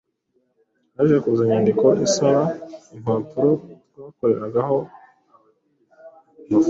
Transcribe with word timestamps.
Haje 0.95 1.15
kuza 1.23 1.41
inyandiko 1.43 1.87
isaba 2.05 2.41
impapuro 2.95 3.51
twakoreragaho 3.91 4.77
amafoto 4.87 6.59